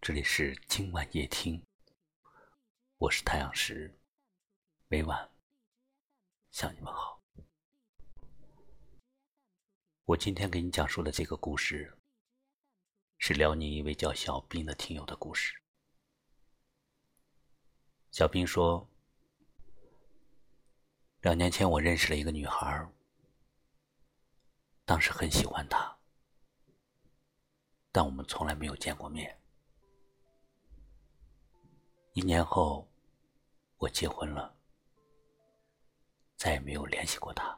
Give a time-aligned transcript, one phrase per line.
[0.00, 1.60] 这里是今晚夜听，
[2.98, 3.98] 我是太阳石，
[4.86, 5.28] 每晚
[6.52, 7.20] 向你们好。
[10.04, 11.98] 我今天给你讲述的这个故事，
[13.18, 15.60] 是辽宁一位叫小兵的听友的故事。
[18.12, 18.88] 小兵说，
[21.22, 22.88] 两年前我认识了一个女孩，
[24.84, 25.98] 当时很喜欢她，
[27.90, 29.38] 但我们从来没有见过面。
[32.14, 32.86] 一年后，
[33.76, 34.52] 我结婚了，
[36.36, 37.56] 再也没有联系过他。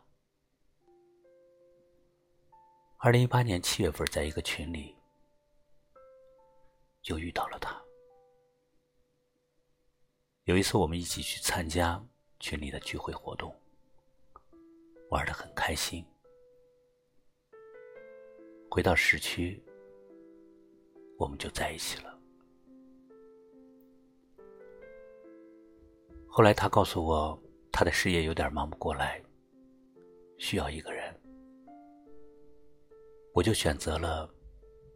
[2.98, 4.94] 二零一八年七月份，在一个群里，
[7.00, 7.80] 就遇到了他。
[10.44, 12.04] 有一次，我们一起去参加
[12.38, 13.54] 群里的聚会活动，
[15.08, 16.04] 玩的很开心。
[18.70, 19.62] 回到市区，
[21.18, 22.09] 我们就在一起了。
[26.40, 27.38] 后来他告诉我，
[27.70, 29.22] 他的事业有点忙不过来，
[30.38, 31.14] 需要一个人，
[33.34, 34.26] 我就选择了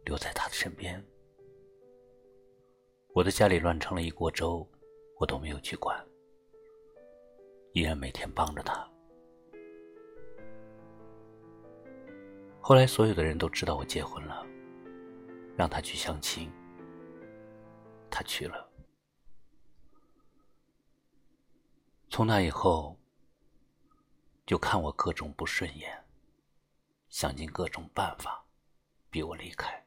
[0.05, 0.99] 留在他的身边。
[3.13, 4.67] 我的家里乱成了一锅粥，
[5.19, 5.95] 我都没有去管，
[7.73, 8.83] 依然每天帮着他。
[12.59, 14.43] 后来所有的人都知道我结婚了，
[15.55, 16.51] 让他去相亲，
[18.09, 18.64] 他去了。
[22.15, 22.97] 从那以后，
[24.45, 26.05] 就看我各种不顺眼，
[27.09, 28.45] 想尽各种办法
[29.09, 29.85] 逼我离开。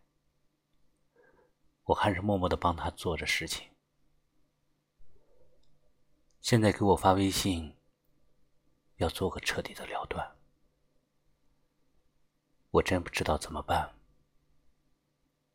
[1.85, 3.71] 我还是默默的帮他做着事情。
[6.43, 7.75] 现在给我发微信，
[8.97, 10.37] 要做个彻底的了断。
[12.73, 13.99] 我真不知道怎么办，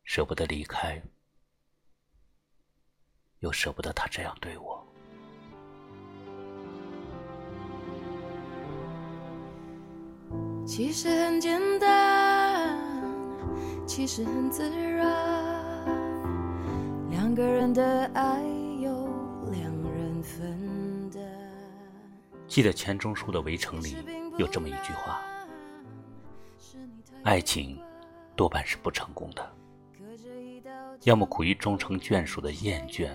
[0.02, 1.00] 舍不得离开，
[3.38, 4.84] 又舍不得他这样对我。
[10.76, 12.76] 其实很简单，
[13.86, 15.06] 其实很自然。
[17.10, 18.42] 两个人的爱
[18.80, 19.08] 有
[19.52, 21.22] 两人分担。
[22.48, 23.94] 记得钱钟书的《围城》里
[24.36, 25.22] 有这么一句话：
[27.22, 27.80] 爱情
[28.34, 29.48] 多半是不成功的，
[31.04, 33.12] 要么苦于终成眷属的厌倦，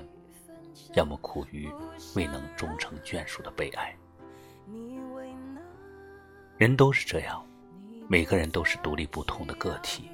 [0.94, 1.69] 要么苦于
[2.16, 3.94] 未能终成眷属的悲哀。
[6.58, 7.46] 人都是这样，
[8.12, 10.09] 每个人都是独立不同的个体。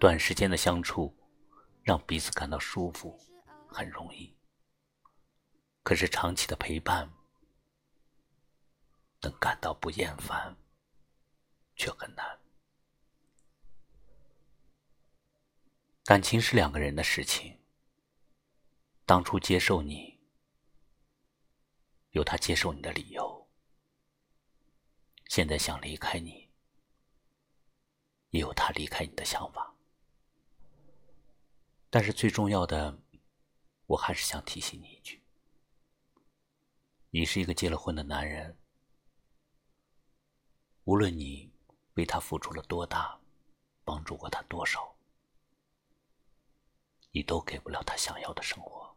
[0.00, 1.16] 短时间的相处，
[1.80, 3.16] 让彼此感到舒服，
[3.68, 4.36] 很容易。
[5.84, 7.08] 可是长期的陪伴，
[9.20, 10.56] 能感到不厌烦，
[11.76, 12.36] 却很难。
[16.04, 17.56] 感情是两个人的事情。
[19.06, 20.18] 当初接受你，
[22.10, 23.43] 有他接受你的理由。
[25.26, 26.48] 现在想离开你，
[28.30, 29.74] 也有他离开你的想法。
[31.90, 32.98] 但是最重要的，
[33.86, 35.22] 我还是想提醒你一句：
[37.10, 38.56] 你是一个结了婚的男人，
[40.84, 41.52] 无论你
[41.94, 43.20] 为他付出了多大，
[43.84, 44.96] 帮助过他多少，
[47.12, 48.96] 你都给不了他想要的生活。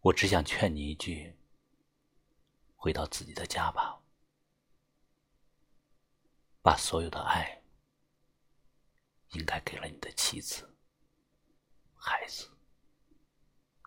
[0.00, 1.36] 我只想劝你一句。
[2.82, 3.96] 回到自己的家吧，
[6.60, 7.62] 把所有的爱
[9.34, 10.68] 应该给了你的妻子、
[11.94, 12.48] 孩子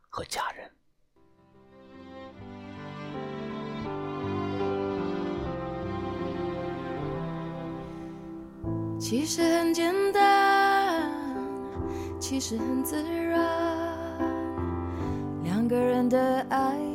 [0.08, 0.72] 和家人。
[8.98, 11.12] 其实很简单，
[12.18, 13.44] 其实很自然，
[15.44, 16.95] 两个人的爱。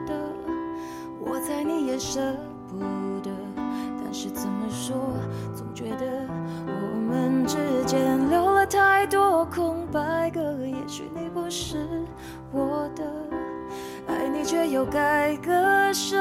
[1.31, 2.19] 我猜你也舍
[2.67, 2.77] 不
[3.23, 3.31] 得
[4.03, 4.93] 但是怎么说
[5.55, 6.27] 总觉得
[6.67, 7.55] 我们之
[7.85, 11.87] 间留了太多空白格也许你不是
[12.51, 13.09] 我的
[14.07, 15.53] 爱你却又该割
[15.93, 16.17] 舍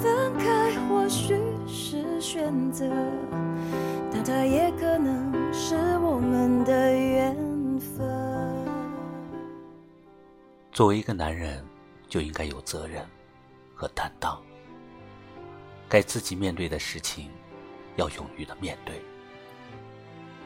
[0.00, 2.86] 分开或许是选择
[4.10, 7.36] 但它也可能是我们的缘
[7.78, 8.08] 分
[10.72, 11.62] 作为一个男人
[12.08, 13.04] 就应该有责任
[13.74, 14.45] 和担当
[15.88, 17.30] 该自己面对的事情，
[17.94, 18.96] 要勇于的面对；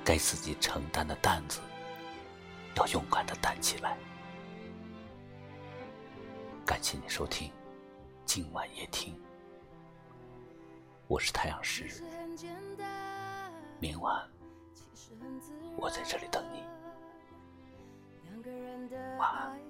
[0.05, 1.61] 该自己承担的担子，
[2.77, 3.97] 要勇敢的担起来。
[6.67, 7.51] 感谢你收听
[8.27, 9.19] 今晚夜听，
[11.09, 11.89] 我是太阳石，
[13.79, 14.29] 明晚
[15.77, 16.63] 我在这里等你。
[19.19, 19.70] 晚安。